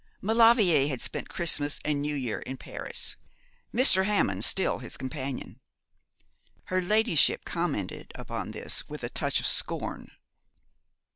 Maulevrier 0.19 0.87
had 0.87 0.99
spent 0.99 1.29
Christmas 1.29 1.79
and 1.85 2.01
New 2.01 2.15
Year 2.15 2.39
in 2.39 2.57
Paris, 2.57 3.17
Mr. 3.71 4.05
Hammond 4.05 4.43
still 4.43 4.79
his 4.79 4.97
companion. 4.97 5.59
Her 6.73 6.81
ladyship 6.81 7.45
commented 7.45 8.11
upon 8.15 8.49
this 8.49 8.89
with 8.89 9.03
a 9.03 9.09
touch 9.09 9.39
of 9.39 9.45
scorn. 9.45 10.09